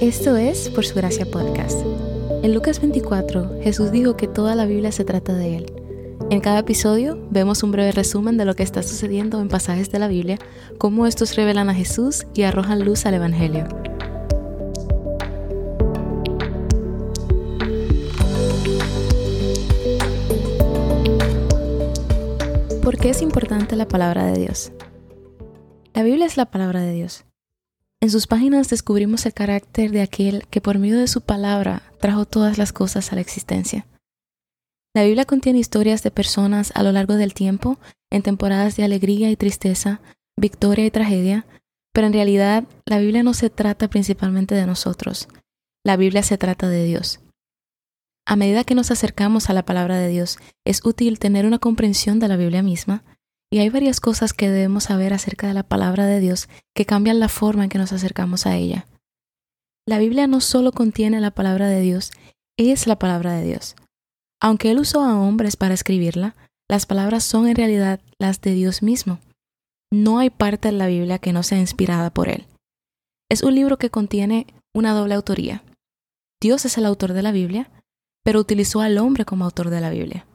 [0.00, 1.78] Esto es Por Su Gracia Podcast.
[2.42, 5.72] En Lucas 24, Jesús dijo que toda la Biblia se trata de Él.
[6.30, 9.98] En cada episodio vemos un breve resumen de lo que está sucediendo en pasajes de
[9.98, 10.38] la Biblia,
[10.78, 13.68] cómo estos revelan a Jesús y arrojan luz al Evangelio.
[22.82, 24.72] ¿Por qué es importante la palabra de Dios?
[25.92, 27.26] La Biblia es la palabra de Dios.
[28.02, 32.24] En sus páginas descubrimos el carácter de aquel que por medio de su palabra trajo
[32.24, 33.86] todas las cosas a la existencia.
[34.94, 37.78] La Biblia contiene historias de personas a lo largo del tiempo,
[38.10, 40.00] en temporadas de alegría y tristeza,
[40.36, 41.46] victoria y tragedia,
[41.92, 45.28] pero en realidad la Biblia no se trata principalmente de nosotros,
[45.84, 47.20] la Biblia se trata de Dios.
[48.26, 52.18] A medida que nos acercamos a la palabra de Dios, es útil tener una comprensión
[52.18, 53.04] de la Biblia misma,
[53.52, 57.18] y hay varias cosas que debemos saber acerca de la palabra de Dios que cambian
[57.18, 58.86] la forma en que nos acercamos a ella.
[59.86, 62.12] La Biblia no solo contiene la palabra de Dios,
[62.56, 63.74] es la palabra de Dios.
[64.40, 66.36] Aunque Él usó a hombres para escribirla,
[66.68, 69.18] las palabras son en realidad las de Dios mismo.
[69.92, 72.46] No hay parte de la Biblia que no sea inspirada por Él.
[73.28, 75.64] Es un libro que contiene una doble autoría.
[76.40, 77.70] Dios es el autor de la Biblia,
[78.22, 80.26] pero utilizó al hombre como autor de la Biblia.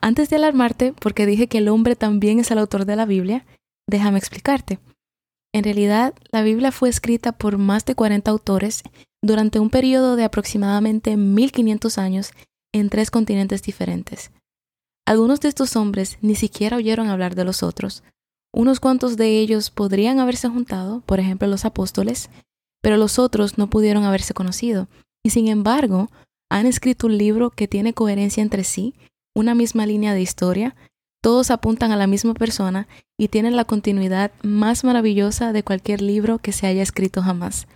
[0.00, 3.44] Antes de alarmarte, porque dije que el hombre también es el autor de la Biblia,
[3.88, 4.78] déjame explicarte.
[5.52, 8.82] En realidad, la Biblia fue escrita por más de 40 autores
[9.22, 12.30] durante un periodo de aproximadamente 1500 años
[12.72, 14.30] en tres continentes diferentes.
[15.06, 18.02] Algunos de estos hombres ni siquiera oyeron hablar de los otros.
[18.54, 22.28] Unos cuantos de ellos podrían haberse juntado, por ejemplo los apóstoles,
[22.82, 24.86] pero los otros no pudieron haberse conocido,
[25.24, 26.10] y sin embargo
[26.50, 28.94] han escrito un libro que tiene coherencia entre sí
[29.38, 30.74] una misma línea de historia,
[31.22, 36.38] todos apuntan a la misma persona y tienen la continuidad más maravillosa de cualquier libro
[36.38, 37.66] que se haya escrito jamás.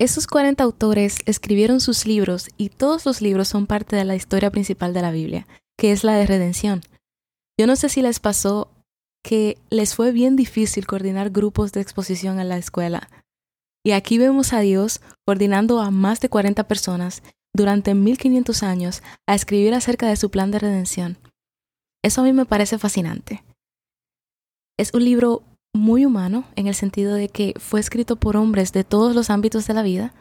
[0.00, 4.50] Esos 40 autores escribieron sus libros y todos los libros son parte de la historia
[4.50, 5.46] principal de la Biblia,
[5.76, 6.82] que es la de redención.
[7.58, 8.70] Yo no sé si les pasó
[9.24, 13.08] que les fue bien difícil coordinar grupos de exposición en la escuela.
[13.84, 17.22] Y aquí vemos a Dios coordinando a más de 40 personas
[17.58, 21.18] durante 1500 años a escribir acerca de su plan de redención.
[22.04, 23.42] Eso a mí me parece fascinante.
[24.78, 25.42] Es un libro
[25.74, 29.66] muy humano en el sentido de que fue escrito por hombres de todos los ámbitos
[29.66, 30.14] de la vida,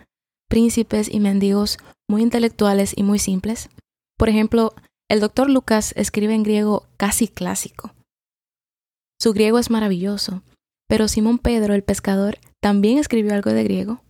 [0.50, 1.78] príncipes y mendigos
[2.09, 3.69] muy intelectuales y muy simples.
[4.18, 4.74] Por ejemplo,
[5.08, 7.94] el doctor Lucas escribe en griego casi clásico.
[9.22, 10.42] Su griego es maravilloso,
[10.88, 14.02] pero Simón Pedro, el pescador, también escribió algo de griego,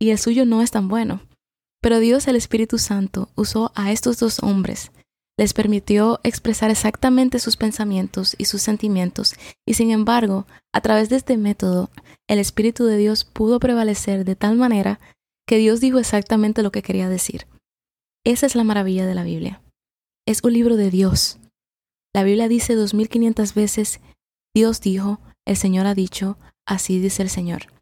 [0.00, 1.20] y el suyo no es tan bueno.
[1.80, 4.92] Pero Dios el Espíritu Santo usó a estos dos hombres,
[5.38, 9.34] les permitió expresar exactamente sus pensamientos y sus sentimientos,
[9.66, 11.90] y sin embargo, a través de este método,
[12.28, 15.00] el Espíritu de Dios pudo prevalecer de tal manera
[15.46, 17.46] que Dios dijo exactamente lo que quería decir.
[18.24, 19.62] Esa es la maravilla de la Biblia.
[20.26, 21.38] Es un libro de Dios.
[22.14, 24.00] La Biblia dice 2500 veces,
[24.54, 26.36] Dios dijo, el Señor ha dicho,
[26.66, 27.72] así dice el Señor.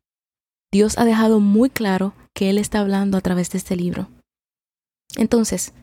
[0.72, 4.06] Dios ha dejado muy claro que Él está hablando a través de este libro.
[5.16, 5.74] Entonces,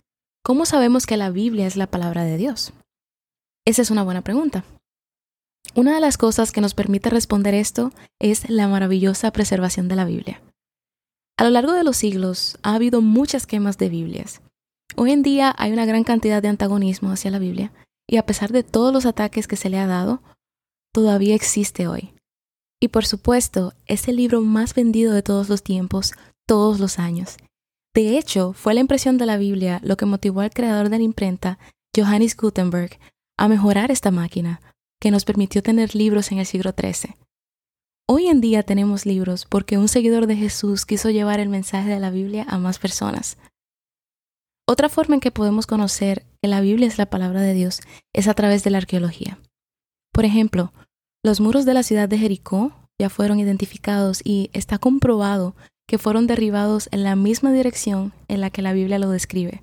[0.42, 2.72] ¿cómo sabemos que la Biblia es la palabra de Dios?
[3.66, 4.64] Esa es una buena pregunta.
[5.76, 10.06] Una de las cosas que nos permite responder esto es la maravillosa preservación de la
[10.06, 10.42] Biblia.
[11.38, 14.42] A lo largo de los siglos ha habido muchas quemas de Biblias.
[14.96, 17.74] Hoy en día hay una gran cantidad de antagonismo hacia la Biblia,
[18.08, 20.24] y a pesar de todos los ataques que se le ha dado,
[20.94, 22.14] todavía existe hoy.
[22.82, 26.14] Y por supuesto, es el libro más vendido de todos los tiempos,
[26.46, 27.38] todos los años.
[27.94, 31.04] De hecho, fue la impresión de la Biblia lo que motivó al creador de la
[31.04, 31.60] imprenta,
[31.96, 33.00] Johannes Gutenberg,
[33.38, 34.62] a mejorar esta máquina,
[35.00, 37.16] que nos permitió tener libros en el siglo XIII.
[38.08, 42.00] Hoy en día tenemos libros porque un seguidor de Jesús quiso llevar el mensaje de
[42.00, 43.38] la Biblia a más personas.
[44.68, 47.82] Otra forma en que podemos conocer que la Biblia es la palabra de Dios
[48.14, 49.40] es a través de la arqueología.
[50.12, 50.74] Por ejemplo,
[51.24, 55.56] los muros de la ciudad de Jericó ya fueron identificados y está comprobado
[55.88, 59.62] que fueron derribados en la misma dirección en la que la Biblia lo describe.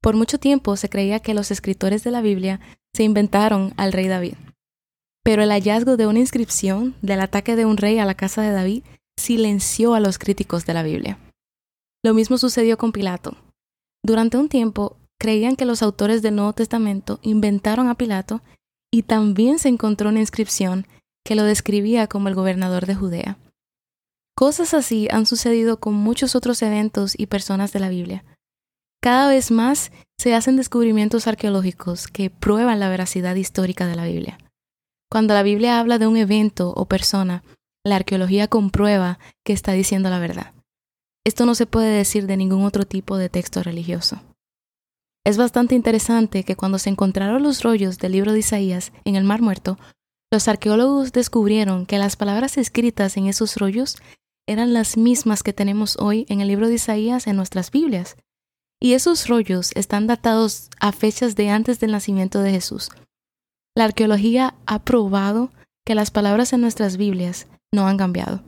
[0.00, 2.60] Por mucho tiempo se creía que los escritores de la Biblia
[2.92, 4.34] se inventaron al rey David.
[5.24, 8.52] Pero el hallazgo de una inscripción del ataque de un rey a la casa de
[8.52, 8.84] David
[9.18, 11.18] silenció a los críticos de la Biblia.
[12.04, 13.36] Lo mismo sucedió con Pilato.
[14.04, 18.42] Durante un tiempo creían que los autores del Nuevo Testamento inventaron a Pilato
[18.92, 20.86] y también se encontró una inscripción
[21.24, 23.38] que lo describía como el gobernador de Judea.
[24.36, 28.24] Cosas así han sucedido con muchos otros eventos y personas de la Biblia.
[29.00, 34.38] Cada vez más se hacen descubrimientos arqueológicos que prueban la veracidad histórica de la Biblia.
[35.10, 37.44] Cuando la Biblia habla de un evento o persona,
[37.84, 40.52] la arqueología comprueba que está diciendo la verdad.
[41.24, 44.20] Esto no se puede decir de ningún otro tipo de texto religioso.
[45.24, 49.24] Es bastante interesante que cuando se encontraron los rollos del libro de Isaías en el
[49.24, 49.78] Mar Muerto,
[50.30, 53.96] los arqueólogos descubrieron que las palabras escritas en esos rollos
[54.46, 58.16] eran las mismas que tenemos hoy en el libro de Isaías en nuestras Biblias.
[58.80, 62.90] Y esos rollos están datados a fechas de antes del nacimiento de Jesús.
[63.74, 65.50] La arqueología ha probado
[65.86, 68.42] que las palabras en nuestras Biblias no han cambiado.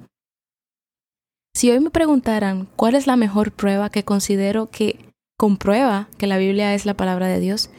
[1.55, 6.39] Si hoy me preguntaran cuál es la mejor prueba que considero que comprueba que la
[6.39, 7.71] Biblia es la palabra de Dios,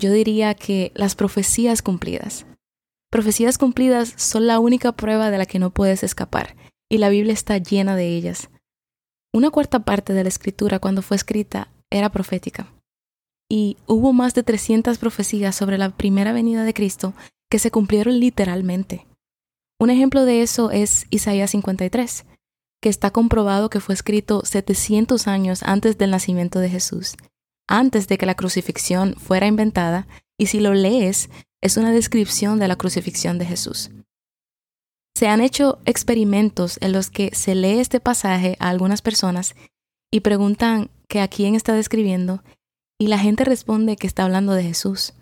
[0.00, 2.46] yo diría que las profecías cumplidas.
[3.10, 6.54] Profecías cumplidas son la única prueba de la que no puedes escapar,
[6.90, 8.50] y la Biblia está llena de ellas.
[9.32, 12.72] Una cuarta parte de la escritura cuando fue escrita era profética.
[13.50, 17.14] Y hubo más de 300 profecías sobre la primera venida de Cristo
[17.50, 19.06] que se cumplieron literalmente.
[19.78, 22.24] Un ejemplo de eso es Isaías 53,
[22.82, 27.16] que está comprobado que fue escrito 700 años antes del nacimiento de Jesús,
[27.68, 31.30] antes de que la crucifixión fuera inventada, y si lo lees,
[31.62, 33.90] es una descripción de la crucifixión de Jesús.
[35.16, 39.54] Se han hecho experimentos en los que se lee este pasaje a algunas personas
[40.12, 42.44] y preguntan que a quién está describiendo,
[43.00, 45.14] y la gente responde que está hablando de Jesús.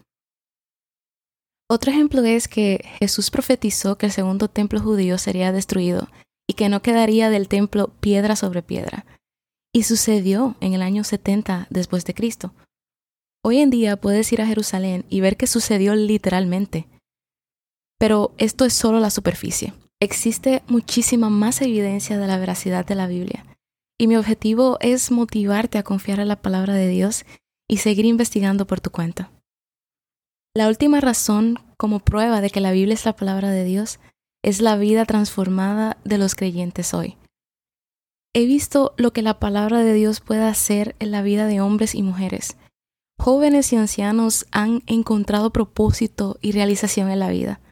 [1.70, 6.08] Otro ejemplo es que Jesús profetizó que el segundo templo judío sería destruido
[6.48, 9.06] y que no quedaría del templo piedra sobre piedra.
[9.72, 12.52] Y sucedió en el año 70 después de Cristo.
[13.44, 16.88] Hoy en día puedes ir a Jerusalén y ver que sucedió literalmente.
[17.96, 19.72] Pero esto es solo la superficie.
[20.04, 23.46] Existe muchísima más evidencia de la veracidad de la Biblia.
[23.98, 27.24] Y mi objetivo es motivarte a confiar en la palabra de Dios
[27.66, 29.30] y seguir investigando por tu cuenta.
[30.54, 33.98] La última razón como prueba de que la Biblia es la palabra de Dios
[34.44, 37.16] es la vida transformada de los creyentes hoy.
[38.34, 41.94] He visto lo que la palabra de Dios puede hacer en la vida de hombres
[41.94, 42.58] y mujeres.
[43.18, 47.62] Jóvenes y ancianos han encontrado propósito y realización en la vida.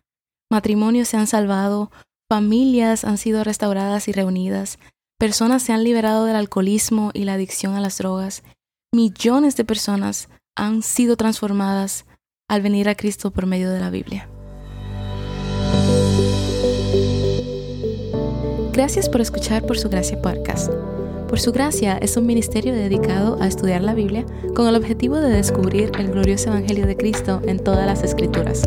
[0.50, 1.90] Matrimonios se han salvado,
[2.32, 4.78] familias han sido restauradas y reunidas,
[5.18, 8.42] personas se han liberado del alcoholismo y la adicción a las drogas,
[8.90, 12.06] millones de personas han sido transformadas
[12.48, 14.30] al venir a Cristo por medio de la Biblia.
[18.72, 20.72] Gracias por escuchar Por Su Gracia Podcast.
[21.28, 24.24] Por Su Gracia es un ministerio dedicado a estudiar la Biblia
[24.54, 28.66] con el objetivo de descubrir el glorioso Evangelio de Cristo en todas las Escrituras.